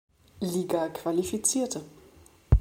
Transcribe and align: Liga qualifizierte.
Liga 0.41 0.89
qualifizierte. 0.89 1.85